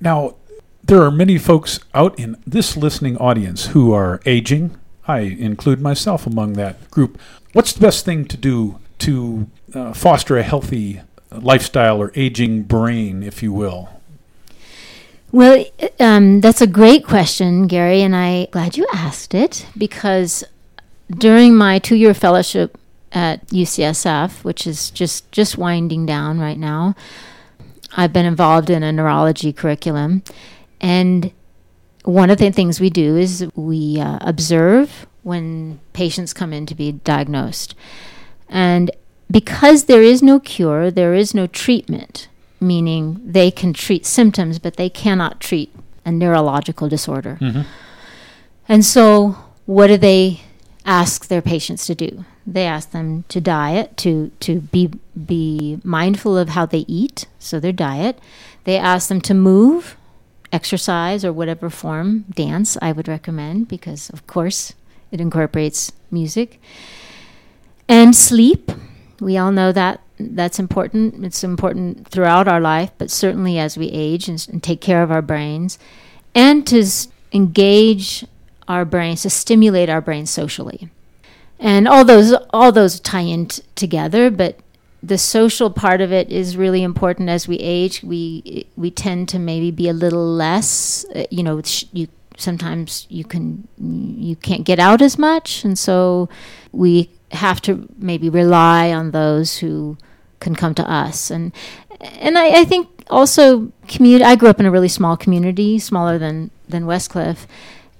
Now, 0.00 0.34
there 0.82 1.02
are 1.02 1.10
many 1.10 1.38
folks 1.38 1.80
out 1.94 2.18
in 2.18 2.36
this 2.46 2.76
listening 2.76 3.16
audience 3.18 3.66
who 3.66 3.92
are 3.92 4.20
aging. 4.24 4.76
I 5.06 5.20
include 5.20 5.80
myself 5.80 6.26
among 6.26 6.54
that 6.54 6.90
group. 6.90 7.20
What's 7.52 7.72
the 7.72 7.80
best 7.80 8.04
thing 8.04 8.24
to 8.26 8.36
do 8.36 8.78
to 9.00 9.48
uh, 9.74 9.92
foster 9.92 10.38
a 10.38 10.42
healthy 10.42 11.02
lifestyle 11.30 12.00
or 12.00 12.12
aging 12.14 12.62
brain, 12.62 13.22
if 13.22 13.42
you 13.42 13.52
will? 13.52 13.88
Well, 15.32 15.64
um, 16.00 16.40
that's 16.40 16.60
a 16.60 16.66
great 16.66 17.04
question, 17.04 17.66
Gary, 17.68 18.02
and 18.02 18.16
I'm 18.16 18.46
glad 18.50 18.76
you 18.76 18.86
asked 18.92 19.32
it 19.34 19.66
because 19.78 20.42
during 21.08 21.54
my 21.54 21.78
two-year 21.78 22.14
fellowship 22.14 22.76
at 23.12 23.46
UCSF, 23.48 24.44
which 24.44 24.66
is 24.66 24.90
just 24.90 25.30
just 25.32 25.58
winding 25.58 26.06
down 26.06 26.38
right 26.38 26.58
now, 26.58 26.94
I've 27.96 28.12
been 28.12 28.26
involved 28.26 28.70
in 28.70 28.82
a 28.82 28.92
neurology 28.92 29.52
curriculum, 29.52 30.22
and 30.80 31.32
one 32.04 32.30
of 32.30 32.38
the 32.38 32.50
things 32.50 32.80
we 32.80 32.90
do 32.90 33.16
is 33.16 33.46
we 33.54 34.00
uh, 34.00 34.18
observe 34.20 35.06
when 35.22 35.80
patients 35.92 36.32
come 36.32 36.52
in 36.52 36.66
to 36.66 36.74
be 36.74 36.92
diagnosed. 36.92 37.74
And 38.48 38.90
because 39.30 39.84
there 39.84 40.02
is 40.02 40.22
no 40.22 40.40
cure, 40.40 40.90
there 40.90 41.14
is 41.14 41.34
no 41.34 41.46
treatment, 41.46 42.28
meaning 42.58 43.20
they 43.24 43.50
can 43.50 43.72
treat 43.72 44.06
symptoms, 44.06 44.58
but 44.58 44.76
they 44.76 44.88
cannot 44.88 45.40
treat 45.40 45.72
a 46.04 46.10
neurological 46.10 46.88
disorder. 46.88 47.38
Mm-hmm. 47.40 47.62
And 48.68 48.84
so, 48.84 49.36
what 49.66 49.88
do 49.88 49.96
they 49.96 50.40
ask 50.84 51.28
their 51.28 51.42
patients 51.42 51.86
to 51.86 51.94
do? 51.94 52.24
They 52.46 52.64
ask 52.64 52.90
them 52.90 53.24
to 53.28 53.40
diet, 53.40 53.96
to 53.98 54.30
to 54.40 54.60
be 54.60 54.90
be 55.26 55.78
mindful 55.84 56.36
of 56.36 56.50
how 56.50 56.66
they 56.66 56.84
eat, 56.88 57.26
so 57.38 57.60
their 57.60 57.72
diet. 57.72 58.18
They 58.64 58.76
ask 58.76 59.08
them 59.08 59.20
to 59.22 59.34
move, 59.34 59.96
exercise 60.52 61.24
or 61.24 61.32
whatever 61.32 61.70
form, 61.70 62.24
dance 62.34 62.76
I 62.82 62.92
would 62.92 63.08
recommend 63.08 63.68
because 63.68 64.10
of 64.10 64.26
course 64.26 64.72
it 65.10 65.20
incorporates 65.20 65.92
music. 66.10 66.60
And 67.88 68.14
sleep. 68.14 68.70
We 69.20 69.36
all 69.36 69.52
know 69.52 69.72
that 69.72 70.00
that's 70.18 70.58
important. 70.58 71.24
It's 71.24 71.44
important 71.44 72.08
throughout 72.08 72.48
our 72.48 72.60
life, 72.60 72.90
but 72.98 73.10
certainly 73.10 73.58
as 73.58 73.76
we 73.76 73.88
age 73.88 74.28
and, 74.28 74.46
and 74.50 74.62
take 74.62 74.80
care 74.80 75.02
of 75.02 75.10
our 75.10 75.22
brains 75.22 75.78
and 76.34 76.66
to 76.68 76.80
s- 76.80 77.08
engage 77.32 78.24
our 78.68 78.84
brains, 78.84 79.22
to 79.22 79.30
stimulate 79.30 79.88
our 79.88 80.00
brains 80.00 80.30
socially. 80.30 80.88
And 81.60 81.86
all 81.86 82.04
those 82.04 82.32
all 82.54 82.72
those 82.72 82.98
tie 82.98 83.20
in 83.20 83.46
t- 83.46 83.62
together, 83.74 84.30
but 84.30 84.58
the 85.02 85.18
social 85.18 85.70
part 85.70 86.00
of 86.00 86.12
it 86.12 86.30
is 86.30 86.56
really 86.56 86.82
important 86.82 87.28
as 87.28 87.46
we 87.46 87.56
age. 87.56 88.02
We 88.02 88.66
we 88.76 88.90
tend 88.90 89.28
to 89.30 89.38
maybe 89.38 89.70
be 89.70 89.88
a 89.88 89.92
little 89.92 90.26
less, 90.26 91.04
uh, 91.14 91.24
you 91.30 91.42
know, 91.42 91.60
sh- 91.62 91.84
you 91.92 92.08
sometimes 92.38 93.06
you 93.10 93.24
can 93.24 93.68
you 93.78 94.36
can't 94.36 94.64
get 94.64 94.78
out 94.78 95.02
as 95.02 95.18
much, 95.18 95.64
and 95.64 95.78
so 95.78 96.30
we 96.72 97.10
have 97.32 97.60
to 97.62 97.88
maybe 97.98 98.28
rely 98.28 98.90
on 98.92 99.10
those 99.10 99.58
who 99.58 99.96
can 100.40 100.54
come 100.54 100.74
to 100.74 100.90
us. 100.90 101.30
And 101.30 101.52
and 102.00 102.38
I, 102.38 102.60
I 102.60 102.64
think 102.64 102.88
also 103.10 103.70
community. 103.86 104.24
I 104.24 104.36
grew 104.36 104.48
up 104.48 104.60
in 104.60 104.66
a 104.66 104.70
really 104.70 104.88
small 104.88 105.16
community, 105.16 105.78
smaller 105.78 106.18
than 106.18 106.50
than 106.68 106.86
Westcliffe, 106.86 107.46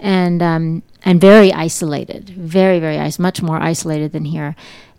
and 0.01 0.43
um, 0.43 0.83
and 1.05 1.21
very 1.21 1.53
isolated, 1.53 2.31
very 2.31 2.81
very 2.81 2.97
is- 2.97 3.19
much 3.19 3.43
more 3.43 3.59
isolated 3.63 4.13
than 4.13 4.25
here. 4.25 4.55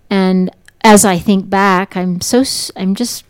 And 0.10 0.50
as 0.84 1.06
I 1.06 1.18
think 1.20 1.50
back, 1.50 1.96
I'm 1.98 2.22
so 2.22 2.44
I'm 2.76 2.96
just 2.96 3.26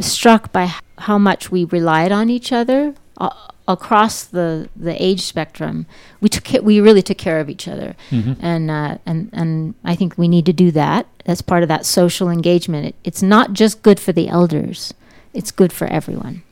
struck 0.00 0.52
by 0.52 0.72
how 0.98 1.18
much 1.18 1.50
we 1.50 1.64
relied 1.64 2.12
on 2.12 2.30
each 2.30 2.52
other 2.52 2.94
uh, 3.18 3.30
across 3.68 4.24
the 4.24 4.68
the 4.76 5.00
age 5.02 5.22
spectrum. 5.22 5.86
We 6.20 6.28
took 6.28 6.62
we 6.64 6.80
really 6.80 7.02
took 7.02 7.18
care 7.18 7.40
of 7.40 7.48
each 7.50 7.66
other, 7.68 7.94
Mhm. 8.10 8.36
and 8.40 8.70
uh, 8.70 8.98
and 9.06 9.28
and 9.32 9.74
I 9.84 9.94
think 9.94 10.16
we 10.16 10.28
need 10.28 10.46
to 10.46 10.52
do 10.52 10.70
that. 10.72 11.06
That's 11.24 11.42
part 11.42 11.62
of 11.62 11.68
that 11.68 11.86
social 11.86 12.28
engagement. 12.30 12.86
It, 12.86 12.94
it's 13.04 13.22
not 13.22 13.52
just 13.52 13.82
good 13.82 14.00
for 14.00 14.12
the 14.12 14.28
elders; 14.28 14.94
it's 15.34 15.50
good 15.50 15.72
for 15.72 15.86
everyone. 15.86 16.42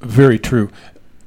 Very 0.00 0.38
true. 0.38 0.70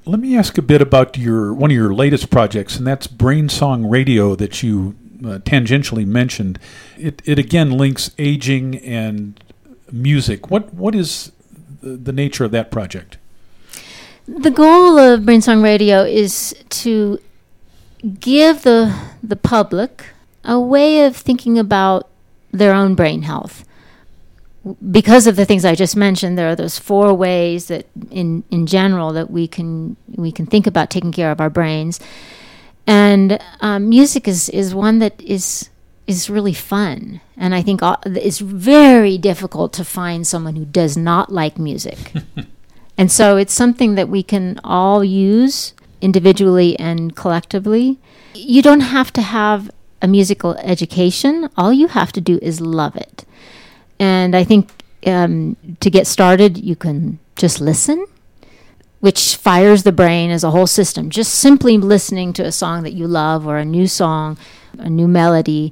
Let 0.05 0.19
me 0.19 0.37
ask 0.37 0.57
a 0.57 0.61
bit 0.61 0.81
about 0.81 1.17
your 1.17 1.53
one 1.53 1.71
of 1.71 1.75
your 1.75 1.93
latest 1.93 2.29
projects, 2.29 2.77
and 2.77 2.85
that's 2.85 3.07
Brain 3.07 3.47
Song 3.47 3.85
Radio 3.85 4.35
that 4.35 4.61
you 4.61 4.95
uh, 5.21 5.39
tangentially 5.39 6.05
mentioned. 6.05 6.59
It 6.97 7.21
it 7.23 7.39
again 7.39 7.71
links 7.71 8.11
aging 8.17 8.77
and 8.79 9.41
music. 9.91 10.51
What 10.51 10.73
what 10.73 10.93
is 10.93 11.31
the, 11.81 11.91
the 11.91 12.11
nature 12.11 12.43
of 12.43 12.51
that 12.51 12.69
project? 12.69 13.17
The 14.27 14.51
goal 14.51 14.97
of 14.97 15.21
Brainsong 15.21 15.63
Radio 15.63 16.03
is 16.03 16.55
to 16.69 17.19
give 18.19 18.63
the 18.63 18.93
the 19.21 19.37
public 19.37 20.05
a 20.43 20.59
way 20.59 21.05
of 21.05 21.15
thinking 21.15 21.57
about 21.57 22.09
their 22.51 22.73
own 22.73 22.95
brain 22.95 23.21
health. 23.21 23.63
Because 24.91 25.27
of 25.27 25.35
the 25.35 25.43
things 25.45 25.65
I 25.65 25.75
just 25.75 25.95
mentioned, 25.97 26.37
there 26.37 26.47
are 26.49 26.55
those 26.55 26.79
four 26.79 27.13
ways 27.13 27.67
that, 27.67 27.85
in 28.09 28.43
in 28.49 28.65
general, 28.65 29.11
that 29.13 29.29
we 29.29 29.47
can 29.47 29.97
we 30.15 30.31
can 30.31 30.45
think 30.45 30.65
about 30.67 30.89
taking 30.89 31.11
care 31.11 31.31
of 31.31 31.41
our 31.41 31.49
brains, 31.49 31.99
and 32.87 33.39
um, 33.61 33.89
music 33.89 34.27
is 34.27 34.47
is 34.49 34.73
one 34.73 34.99
that 34.99 35.19
is 35.21 35.69
is 36.07 36.29
really 36.29 36.53
fun, 36.53 37.19
and 37.37 37.53
I 37.55 37.61
think 37.61 37.83
all- 37.83 38.01
it's 38.05 38.39
very 38.39 39.17
difficult 39.17 39.73
to 39.73 39.83
find 39.85 40.25
someone 40.27 40.55
who 40.55 40.65
does 40.65 40.95
not 40.97 41.31
like 41.31 41.57
music. 41.57 41.97
And 42.95 43.11
so 43.11 43.37
it's 43.37 43.53
something 43.53 43.95
that 43.95 44.07
we 44.07 44.21
can 44.21 44.59
all 44.63 45.03
use 45.03 45.73
individually 45.99 46.77
and 46.79 47.15
collectively. 47.15 47.97
You 48.35 48.61
don't 48.61 48.81
have 48.81 49.11
to 49.13 49.21
have 49.23 49.71
a 49.99 50.07
musical 50.07 50.53
education, 50.57 51.49
all 51.57 51.73
you 51.73 51.87
have 51.87 52.11
to 52.11 52.21
do 52.21 52.37
is 52.41 52.61
love 52.61 52.95
it. 52.95 53.25
And 54.03 54.35
I 54.35 54.43
think 54.43 54.69
um, 55.07 55.55
to 55.79 55.89
get 55.89 56.07
started, 56.07 56.57
you 56.57 56.75
can 56.75 57.19
just 57.37 57.61
listen, 57.61 58.05
which 58.99 59.37
fires 59.37 59.83
the 59.83 59.93
brain 59.93 60.29
as 60.29 60.43
a 60.43 60.51
whole 60.51 60.67
system. 60.67 61.09
Just 61.09 61.35
simply 61.35 61.77
listening 61.77 62.33
to 62.33 62.43
a 62.43 62.51
song 62.51 62.83
that 62.83 62.91
you 62.91 63.07
love 63.07 63.47
or 63.47 63.57
a 63.57 63.63
new 63.63 63.87
song, 63.87 64.37
a 64.77 64.89
new 64.89 65.07
melody, 65.07 65.71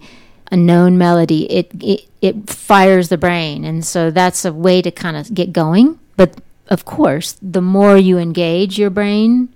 a 0.49 0.55
known 0.55 0.97
melody, 0.97 1.51
it, 1.51 1.71
it, 1.83 2.07
it 2.21 2.49
fires 2.49 3.09
the 3.09 3.17
brain. 3.17 3.65
And 3.65 3.83
so 3.83 4.11
that's 4.11 4.45
a 4.45 4.53
way 4.53 4.81
to 4.81 4.91
kind 4.91 5.17
of 5.17 5.33
get 5.33 5.51
going. 5.51 5.99
But 6.15 6.39
of 6.69 6.85
course, 6.85 7.35
the 7.41 7.61
more 7.61 7.97
you 7.97 8.17
engage 8.17 8.79
your 8.79 8.89
brain 8.89 9.49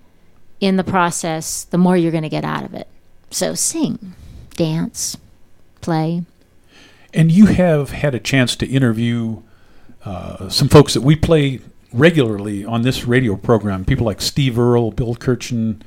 in 0.60 0.76
the 0.76 0.84
process, 0.84 1.64
the 1.64 1.78
more 1.78 1.96
you're 1.96 2.12
going 2.12 2.24
to 2.24 2.38
get 2.38 2.44
out 2.44 2.66
of 2.66 2.74
it. 2.74 2.90
So 3.30 3.56
sing, 3.56 4.16
dance, 4.58 5.16
play. 5.80 6.26
And 7.16 7.32
you 7.32 7.46
have 7.46 7.92
had 7.92 8.14
a 8.14 8.20
chance 8.20 8.58
to 8.58 8.68
interview 8.68 9.42
uh, 10.04 10.50
some 10.50 10.68
folks 10.68 10.94
that 10.94 11.02
we 11.02 11.16
play 11.16 11.62
regularly 11.94 12.66
on 12.66 12.82
this 12.82 13.06
radio 13.06 13.38
program. 13.38 13.86
People 13.86 14.06
like 14.06 14.22
Steve 14.22 14.60
Earle, 14.60 14.92
Bill 14.92 15.16
Kirchen, 15.16 15.82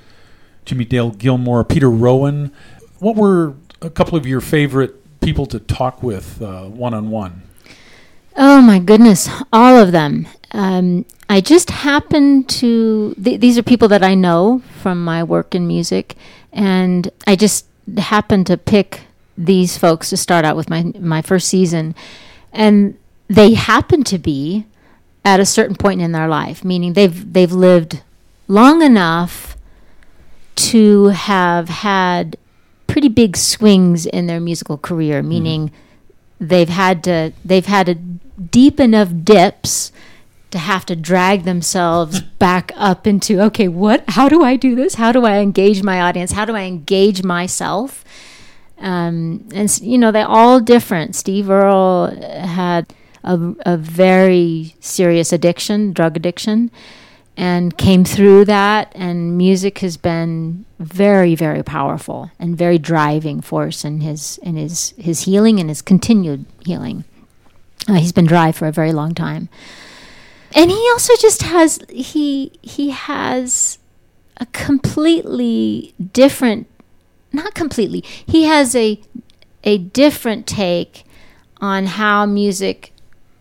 Jimmy 0.65 0.87
Dale 0.87 1.11
Gilmore, 1.11 1.65
Peter 1.65 1.91
Rowan. 1.91 2.51
What 2.99 3.15
were 3.15 3.55
a 3.83 3.91
couple 3.91 4.17
of 4.17 4.27
your 4.27 4.41
favorite 4.41 5.21
people 5.21 5.45
to 5.47 5.61
talk 5.61 6.03
with 6.03 6.41
one 6.41 6.95
on 6.95 7.11
one? 7.11 7.43
Oh 8.37 8.63
my 8.63 8.79
goodness, 8.79 9.29
all 9.53 9.77
of 9.77 9.93
them. 9.93 10.27
Um, 10.53 11.05
I 11.29 11.43
just 11.43 11.71
happen 11.71 12.45
to, 12.45 13.15
th- 13.23 13.41
these 13.41 13.59
are 13.59 13.63
people 13.63 13.89
that 13.89 14.03
I 14.03 14.15
know 14.15 14.63
from 14.81 15.05
my 15.05 15.23
work 15.23 15.55
in 15.55 15.67
music, 15.67 16.17
and 16.53 17.11
I 17.27 17.37
just 17.37 17.67
happened 17.99 18.47
to 18.47 18.57
pick 18.57 19.03
these 19.39 19.79
folks 19.79 20.11
to 20.11 20.17
start 20.17 20.45
out 20.45 20.57
with 20.57 20.69
my, 20.69 20.93
my 20.99 21.23
first 21.23 21.49
season. 21.49 21.95
And 22.53 22.99
they 23.29 23.55
happen 23.55 24.03
to 24.05 24.19
be 24.19 24.67
at 25.25 25.41
a 25.41 25.47
certain 25.47 25.77
point 25.77 26.01
in 26.01 26.13
their 26.13 26.29
life, 26.29 26.65
meaning 26.65 26.95
they've, 26.95 27.33
they've 27.33 27.53
lived 27.53 28.03
long 28.49 28.83
enough 28.83 29.57
to 30.57 31.07
have 31.07 31.69
had 31.69 32.37
pretty 32.89 33.09
big 33.09 33.37
swings 33.37 34.07
in 34.07 34.27
their 34.27 34.41
musical 34.41 34.77
career, 34.77 35.21
mm-hmm. 35.21 35.29
meaning 35.29 35.71
they've 36.41 36.69
had 36.69 37.05
to 37.05 37.33
they've 37.45 37.67
had 37.67 37.89
a 37.89 37.95
deep 37.95 38.81
enough 38.81 39.11
dips 39.23 39.93
to 40.51 40.59
have 40.59 40.87
to 40.87 40.97
drag 40.97 41.45
themselves 41.45 42.21
back 42.39 42.73
up 42.77 43.07
into 43.07 43.41
okay 43.41 43.69
what 43.69 44.03
how 44.09 44.29
do 44.29 44.43
i 44.43 44.57
do 44.57 44.75
this? 44.75 44.95
How 44.95 45.13
do 45.13 45.25
i 45.25 45.39
engage 45.39 45.83
my 45.83 46.01
audience? 46.01 46.33
How 46.33 46.45
do 46.45 46.57
i 46.57 46.63
engage 46.63 47.23
myself 47.23 48.05
um, 48.81 49.49
and 49.55 49.81
you 49.81 49.99
know 49.99 50.13
they're 50.13 50.27
all 50.27 50.61
different. 50.61 51.17
Steve 51.17 51.51
earle 51.51 52.15
had 52.21 52.93
a, 53.25 53.55
a 53.67 53.77
very 53.77 54.75
serious 54.81 55.33
addiction 55.33 55.93
drug 55.93 56.17
addiction 56.17 56.71
and 57.37 57.77
came 57.77 58.05
through 58.05 58.45
that. 58.47 58.93
And 58.95 59.37
music 59.37 59.79
has 59.79 59.97
been 59.97 60.65
very 60.79 61.35
very 61.35 61.63
powerful 61.63 62.31
and 62.39 62.57
very 62.57 62.79
driving 62.79 63.41
force 63.41 63.85
in 63.85 64.01
his 64.01 64.39
in 64.39 64.57
his 64.57 64.95
his 64.97 65.23
healing 65.23 65.59
and 65.59 65.69
his 65.69 65.83
continued 65.83 66.47
healing. 66.65 67.05
Uh, 67.89 67.95
he's 67.95 68.13
been 68.13 68.27
dry 68.27 68.53
for 68.53 68.67
a 68.67 68.73
very 68.73 68.93
long 68.93 69.15
time. 69.15 69.49
And 70.55 70.71
he 70.71 70.91
also 70.93 71.15
just 71.21 71.43
has 71.43 71.81
he 71.89 72.53
he 72.63 72.91
has 72.91 73.79
a 74.39 74.47
completely 74.47 75.95
different 76.13 76.69
not 77.33 77.55
completely 77.55 78.01
he 78.27 78.45
has 78.45 78.75
a 78.75 79.01
a 79.65 79.79
different 79.79 80.47
take 80.47 81.05
on 81.61 81.87
how 81.87 82.25
music 82.25 82.93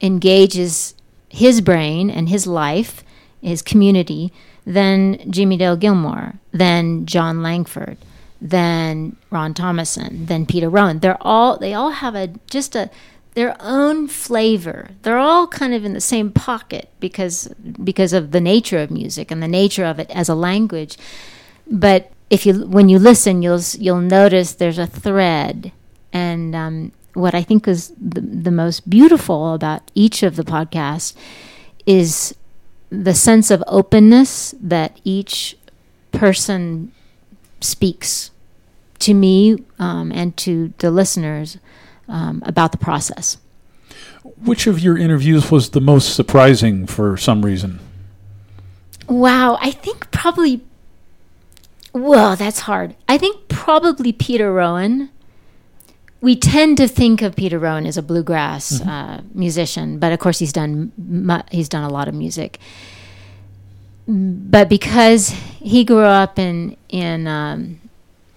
engages 0.01 0.93
his 1.29 1.61
brain 1.61 2.09
and 2.09 2.29
his 2.29 2.47
life 2.47 3.03
his 3.41 3.61
community 3.61 4.31
than 4.67 5.31
Jimmy 5.31 5.55
Dale 5.55 5.77
Gilmore, 5.77 6.33
than 6.51 7.05
Jon 7.05 7.41
Langford, 7.41 7.97
than 8.41 9.15
Ron 9.29 9.53
Thomason, 9.53 10.25
than 10.25 10.45
Peter 10.45 10.69
Rowan. 10.69 10.99
They're 10.99 11.21
all 11.21 11.57
they 11.57 11.73
all 11.73 11.91
have 11.91 12.15
a 12.15 12.27
just 12.49 12.75
a 12.75 12.89
their 13.33 13.55
own 13.59 14.07
flavor. 14.07 14.89
They're 15.03 15.17
all 15.17 15.47
kind 15.47 15.73
of 15.73 15.85
in 15.85 15.93
the 15.93 16.01
same 16.01 16.31
pocket 16.31 16.89
because 16.99 17.47
because 17.81 18.11
of 18.11 18.31
the 18.31 18.41
nature 18.41 18.79
of 18.79 18.91
music 18.91 19.31
and 19.31 19.41
the 19.41 19.47
nature 19.47 19.85
of 19.85 19.99
it 19.99 20.09
as 20.11 20.27
a 20.29 20.35
language. 20.35 20.97
but 21.69 22.11
if 22.29 22.45
you 22.45 22.65
when 22.67 22.89
you 22.89 22.99
listen, 22.99 23.41
you'll 23.41 23.61
you'll 23.77 24.01
notice 24.01 24.53
there's 24.53 24.79
a 24.79 24.87
thread, 24.87 25.71
and 26.11 26.55
um, 26.55 26.91
what 27.13 27.33
I 27.33 27.41
think 27.41 27.67
is 27.67 27.93
the, 27.99 28.21
the 28.21 28.51
most 28.51 28.89
beautiful 28.89 29.53
about 29.53 29.89
each 29.95 30.23
of 30.23 30.35
the 30.35 30.43
podcasts 30.43 31.15
is 31.85 32.35
the 32.89 33.13
sense 33.13 33.49
of 33.51 33.63
openness 33.67 34.53
that 34.61 34.99
each 35.03 35.57
person 36.11 36.91
speaks 37.59 38.31
to 38.99 39.13
me 39.13 39.57
um, 39.79 40.11
and 40.11 40.35
to 40.37 40.73
the 40.79 40.91
listeners 40.91 41.57
um, 42.07 42.41
about 42.45 42.71
the 42.71 42.77
process. 42.77 43.37
Which 44.43 44.67
of 44.67 44.79
your 44.79 44.97
interviews 44.97 45.49
was 45.49 45.71
the 45.71 45.81
most 45.81 46.15
surprising 46.15 46.85
for 46.85 47.17
some 47.17 47.43
reason? 47.45 47.79
Wow, 49.07 49.57
I 49.61 49.71
think 49.71 50.11
probably. 50.11 50.61
Well, 51.93 52.35
that's 52.35 52.61
hard. 52.61 52.95
I 53.07 53.17
think 53.17 53.47
probably 53.47 54.11
Peter 54.11 54.51
Rowan. 54.51 55.09
We 56.19 56.35
tend 56.35 56.77
to 56.77 56.87
think 56.87 57.21
of 57.21 57.35
Peter 57.35 57.59
Rowan 57.59 57.85
as 57.85 57.95
a 57.97 58.01
bluegrass 58.01 58.81
uh, 58.81 59.21
musician, 59.33 59.99
but 59.99 60.11
of 60.11 60.19
course 60.19 60.39
he's 60.39 60.51
done 60.51 60.91
mu- 60.97 61.43
he's 61.51 61.69
done 61.69 61.83
a 61.83 61.89
lot 61.89 62.07
of 62.07 62.13
music. 62.15 62.59
But 64.07 64.67
because 64.67 65.29
he 65.29 65.83
grew 65.83 66.01
up 66.05 66.39
in 66.39 66.75
in 66.89 67.27
um, 67.27 67.79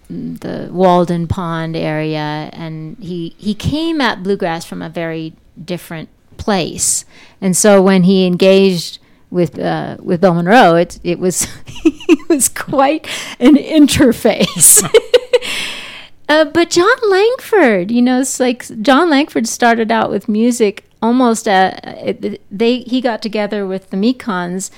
the 0.09 0.69
Walden 0.71 1.26
Pond 1.26 1.75
area, 1.76 2.50
and 2.52 2.97
he 2.99 3.35
he 3.38 3.54
came 3.54 4.00
at 4.00 4.23
bluegrass 4.23 4.64
from 4.64 4.83
a 4.83 4.88
very 4.88 5.33
different 5.62 6.09
place, 6.37 7.04
and 7.40 7.57
so 7.57 7.80
when 7.80 8.02
he 8.02 8.26
engaged 8.26 8.99
with 9.31 9.59
uh, 9.59 9.97
with 10.01 10.21
Bill 10.21 10.35
Monroe, 10.35 10.77
it 10.77 10.99
it 11.05 11.19
was 11.19 11.47
it 11.85 12.29
was 12.29 12.49
quite 12.49 13.09
an 13.39 13.57
interface. 13.57 14.83
uh, 16.29 16.45
but 16.47 16.71
Jon 16.71 16.97
Langford, 17.09 17.91
you 17.91 18.03
know, 18.03 18.21
it's 18.21 18.41
like 18.41 18.67
Jon 18.83 19.09
Langford 19.11 19.47
started 19.47 19.91
out 19.91 20.11
with 20.11 20.29
music 20.29 20.85
almost. 21.01 21.47
Uh, 21.47 21.73
it, 21.85 22.41
they 22.51 22.81
he 22.81 23.01
got 23.01 23.23
together 23.23 23.67
with 23.67 23.91
the 23.91 23.97
Mekons, 23.97 24.71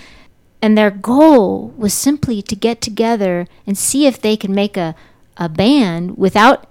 and 0.61 0.77
their 0.77 0.91
goal 0.91 1.69
was 1.77 1.95
simply 1.95 2.43
to 2.43 2.55
get 2.55 2.81
together 2.81 3.47
and 3.67 3.77
see 3.79 4.07
if 4.07 4.21
they 4.21 4.37
could 4.37 4.51
make 4.51 4.77
a 4.77 4.95
a 5.39 5.49
band 5.49 6.19
without 6.19 6.69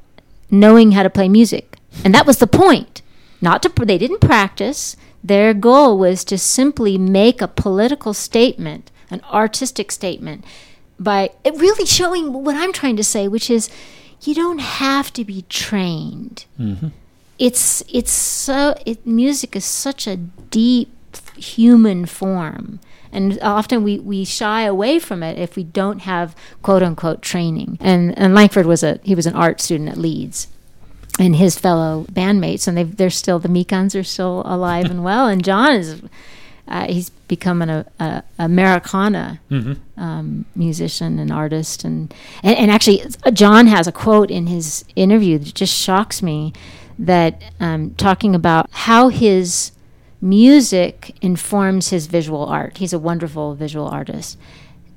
knowing 0.52 0.92
how 0.92 1.02
to 1.02 1.10
play 1.10 1.28
music, 1.28 1.78
and 2.04 2.14
that 2.14 2.28
was 2.28 2.38
the 2.38 2.48
point. 2.48 3.02
Not 3.44 3.64
to 3.64 3.86
they 3.86 3.98
didn't 3.98 4.22
practice. 4.22 4.96
Their 5.24 5.54
goal 5.54 5.98
was 5.98 6.24
to 6.26 6.38
simply 6.38 6.98
make 6.98 7.42
a 7.42 7.48
political 7.48 8.14
statement, 8.14 8.92
an 9.10 9.22
artistic 9.32 9.92
statement, 9.92 10.44
by 11.00 11.32
really 11.46 11.86
showing 11.86 12.44
what 12.44 12.56
I'm 12.56 12.74
trying 12.74 12.96
to 12.98 13.04
say, 13.04 13.28
which 13.28 13.50
is 13.50 13.70
you 14.22 14.34
don't 14.34 14.60
have 14.60 15.12
to 15.14 15.26
be 15.26 15.44
trained. 15.50 16.46
Mm-hmm. 16.60 16.90
It's 17.40 17.84
it's 17.90 18.12
so 18.12 18.76
it 18.86 19.06
music 19.06 19.56
is 19.56 19.66
such 19.66 20.08
a 20.08 20.18
deep 20.18 20.90
human 21.36 22.06
form. 22.06 22.80
And 23.14 23.38
often 23.42 23.84
we, 23.84 24.00
we 24.00 24.24
shy 24.24 24.62
away 24.62 24.98
from 24.98 25.22
it 25.22 25.38
if 25.38 25.58
we 25.58 25.66
don't 25.66 26.00
have 26.00 26.36
quote 26.62 26.84
unquote 26.84 27.22
training. 27.22 27.78
And 27.82 28.18
and 28.18 28.34
Langford 28.34 28.66
was 28.66 28.84
a 28.84 29.00
he 29.04 29.16
was 29.16 29.26
an 29.26 29.36
art 29.36 29.60
student 29.60 29.90
at 29.90 29.98
Leeds 29.98 30.48
and 31.20 31.36
his 31.36 31.58
fellow 31.58 32.06
bandmates, 32.12 32.68
and 32.68 32.78
they 32.78 32.84
they're 32.84 33.10
still 33.10 33.40
the 33.40 33.50
Mekons 33.50 34.00
are 34.00 34.04
still 34.04 34.44
alive 34.46 34.86
and 34.86 35.04
well. 35.04 35.28
And 35.28 35.44
Jon 35.44 35.76
is 35.76 36.02
uh, 36.68 36.88
he's 36.88 37.10
become 37.28 37.62
an 37.62 37.70
a, 37.70 37.86
a 38.00 38.24
Americana 38.40 39.40
um, 39.98 40.46
musician 40.56 41.20
and 41.20 41.32
artist, 41.32 41.84
and, 41.84 42.14
and 42.44 42.58
and 42.58 42.72
actually 42.72 43.04
Jon 43.34 43.68
has 43.68 43.88
a 43.88 43.92
quote 43.92 44.32
in 44.32 44.48
his 44.48 44.86
interview 44.96 45.38
that 45.38 45.54
just 45.54 45.74
shocks 45.74 46.22
me, 46.22 46.54
that 46.98 47.42
um, 47.60 47.94
talking 47.96 48.36
about 48.36 48.68
how 48.72 49.10
his 49.10 49.72
music 50.22 51.16
informs 51.22 51.90
his 51.90 52.06
visual 52.08 52.46
art. 52.46 52.78
He's 52.78 52.94
a 52.94 53.00
wonderful 53.00 53.56
visual 53.56 53.88
artist. 53.88 54.38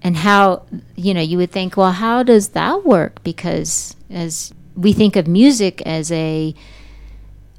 And 0.03 0.19
how, 0.19 0.67
you 0.97 1.15
know, 1.15 1.23
you 1.23 1.39
would 1.39 1.51
think, 1.51 1.79
well, 1.79 1.93
how 1.93 2.23
does 2.23 2.49
that 2.49 2.85
work? 2.85 3.23
Because 3.25 3.97
as 4.11 4.53
we 4.77 4.93
think 4.93 5.17
of 5.17 5.27
music 5.27 5.83
as 5.83 6.11
a 6.13 6.55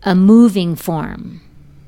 a 0.03 0.15
moving 0.15 0.75
form, 0.75 1.41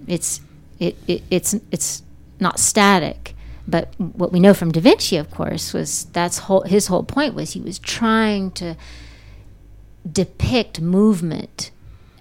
it's 0.07 0.41
it, 0.79 0.95
it 1.07 1.23
it's 1.29 1.55
it's 1.71 2.03
not 2.39 2.59
static. 2.59 3.33
But 3.67 3.93
what 3.97 4.31
we 4.31 4.39
know 4.39 4.53
from 4.53 4.71
Da 4.71 4.79
Vinci, 4.79 5.17
of 5.17 5.29
course, 5.29 5.73
was 5.73 6.05
that's 6.13 6.37
whole, 6.39 6.61
his 6.61 6.87
whole 6.87 7.03
point 7.03 7.33
was 7.33 7.51
he 7.51 7.59
was 7.59 7.77
trying 7.77 8.51
to 8.51 8.77
depict 10.09 10.79
movement, 10.79 11.71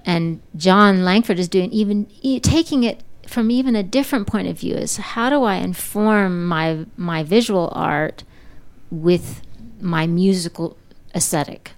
and 0.04 0.40
Jon 0.56 1.04
Langford 1.04 1.38
is 1.38 1.48
doing 1.48 1.70
even 1.70 2.06
taking 2.40 2.82
it 2.82 3.02
from 3.28 3.50
even 3.50 3.76
a 3.76 3.82
different 3.82 4.26
point 4.26 4.48
of 4.48 4.58
view 4.58 4.74
is 4.74 4.96
how 4.96 5.30
do 5.30 5.42
I 5.42 5.56
inform 5.56 6.46
my 6.46 6.86
my 6.96 7.22
visual 7.22 7.70
art 7.74 8.24
with 8.90 9.42
my 9.80 10.06
musical 10.06 10.76
aesthetic? 11.14 11.75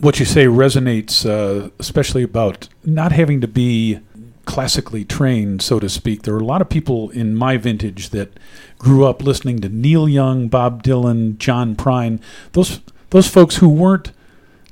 What 0.00 0.20
you 0.20 0.26
say 0.26 0.46
resonates, 0.46 1.28
uh, 1.28 1.70
especially 1.78 2.22
about 2.22 2.68
not 2.84 3.10
having 3.12 3.40
to 3.40 3.48
be 3.48 3.98
classically 4.44 5.04
trained, 5.04 5.60
so 5.60 5.78
to 5.80 5.88
speak. 5.88 6.22
There 6.22 6.34
are 6.34 6.40
a 6.40 6.44
lot 6.44 6.62
of 6.62 6.68
people 6.68 7.10
in 7.10 7.34
my 7.34 7.56
vintage 7.56 8.10
that 8.10 8.38
grew 8.78 9.04
up 9.04 9.22
listening 9.22 9.58
to 9.60 9.68
Neil 9.68 10.08
Young, 10.08 10.48
Bob 10.48 10.82
Dylan, 10.82 11.36
John 11.38 11.74
Prine. 11.76 12.20
Those 12.52 12.80
those 13.10 13.26
folks 13.28 13.56
who 13.56 13.68
weren't 13.68 14.12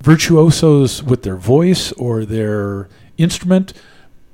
virtuosos 0.02 1.02
with 1.02 1.22
their 1.24 1.36
voice 1.36 1.90
or 1.92 2.24
their 2.24 2.88
instrument, 3.18 3.72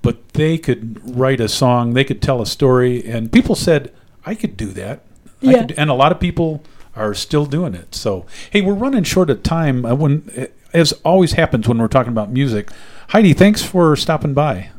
but 0.03 0.29
they 0.35 0.59
could 0.59 1.01
write 1.17 1.41
a 1.41 1.49
song, 1.49 1.95
they 1.95 2.05
could 2.05 2.21
tell 2.21 2.43
a 2.43 2.47
story, 2.47 3.05
and 3.05 3.33
people 3.33 3.55
said, 3.55 3.91
"I 4.27 4.35
could 4.35 4.57
do 4.57 4.67
that." 4.73 5.05
I 5.43 5.51
Yeah. 5.51 5.59
could, 5.63 5.75
and 5.77 5.89
a 5.91 5.95
lot 5.95 6.13
of 6.13 6.21
people 6.21 6.63
are 6.95 7.15
still 7.15 7.47
doing 7.47 7.75
it. 7.75 7.95
So, 7.95 8.27
hey, 8.51 8.61
we're 8.61 8.75
running 8.75 9.05
short 9.05 9.31
of 9.31 9.43
time. 9.43 9.85
Uh, 9.85 9.95
when, 9.95 10.31
uh, 10.37 10.47
as 10.73 10.93
always 11.05 11.33
happens 11.33 11.69
when 11.69 11.79
we're 11.79 11.89
talking 11.89 12.13
about 12.13 12.31
music, 12.31 12.71
Heidi, 13.09 13.33
thanks 13.33 13.63
for 13.63 13.95
stopping 13.97 14.35
by. 14.35 14.71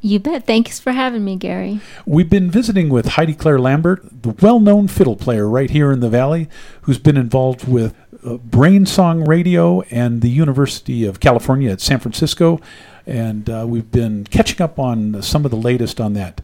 You 0.00 0.18
bet. 0.18 0.46
Thanks 0.46 0.78
for 0.78 0.92
having 0.92 1.24
me, 1.24 1.36
Gary. 1.36 1.80
We've 2.04 2.28
been 2.28 2.50
visiting 2.50 2.90
with 2.90 3.06
Heidi 3.06 3.34
Clare 3.34 3.58
Lambert, 3.58 4.22
the 4.22 4.36
well 4.42 4.60
known 4.60 4.86
fiddle 4.86 5.16
player 5.16 5.48
right 5.48 5.70
here 5.70 5.90
in 5.92 6.00
the 6.00 6.10
Valley, 6.10 6.46
who's 6.82 6.98
been 6.98 7.16
involved 7.16 7.66
with 7.66 7.96
uh, 8.22 8.34
Brain 8.36 8.84
Song 8.84 9.24
Radio 9.24 9.80
and 9.90 10.20
the 10.20 10.28
University 10.28 11.06
of 11.06 11.20
California 11.20 11.70
at 11.70 11.80
San 11.80 12.00
Francisco. 12.00 12.60
And 13.06 13.48
uh, 13.48 13.64
we've 13.66 13.90
been 13.90 14.24
catching 14.24 14.60
up 14.60 14.78
on 14.78 15.22
some 15.22 15.46
of 15.46 15.50
the 15.50 15.56
latest 15.56 16.00
on 16.02 16.12
that. 16.14 16.42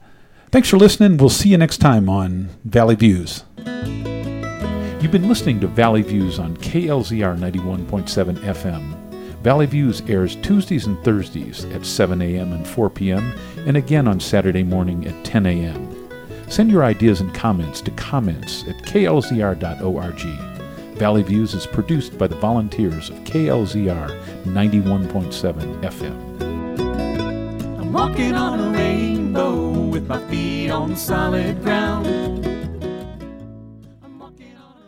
Thanks 0.51 0.71
for 0.71 0.79
listening. 0.79 1.19
We'll 1.19 1.29
see 1.29 1.51
you 1.51 1.59
next 1.59 1.79
time 1.79 2.09
on 2.09 2.49
Valley 2.65 2.95
Views. 2.95 3.45
You've 5.01 5.13
been 5.13 5.29
listening 5.29 5.61
to 5.61 5.67
Valley 5.67 6.03
Views 6.03 6.39
on 6.39 6.59
KLZR 6.59 7.39
91.7 7.39 8.37
FM. 8.37 8.95
Valley 9.41 9.65
Views 9.65 10.03
airs 10.03 10.37
Tuesdays 10.37 10.85
and 10.85 11.03
Thursdays 11.03 11.65
at 11.65 11.87
7 11.87 12.21
a.m. 12.21 12.53
and 12.53 12.69
4 12.69 12.91
p.m., 12.91 13.33
and 13.67 13.79
again 13.79 14.07
on 14.07 14.21
Saturday 14.21 14.63
morning 14.63 15.07
at 15.07 15.25
10 15.25 15.47
a.m. 15.47 16.11
Send 16.51 16.71
your 16.71 16.85
ideas 16.85 17.23
and 17.23 17.35
comments 17.35 17.81
to 17.81 17.91
comments 17.93 18.65
at 18.69 18.77
klzr.org. 18.83 20.21
Valley 20.99 21.23
Views 21.23 21.55
is 21.55 21.67
produced 21.67 22.19
by 22.19 22.27
the 22.27 22.37
volunteers 22.37 23.09
of 23.09 23.17
KLZR 23.21 24.45
91.7 24.45 25.81
FM. 25.81 26.41
I'm 27.81 27.91
walking 27.91 28.35
on 28.35 28.61
a 28.61 28.71
rainbow 28.77 29.71
with 29.71 30.07
my 30.07 30.21
feet 30.29 30.69
on 30.69 30.95
solid 30.95 31.63
ground. 31.63 32.50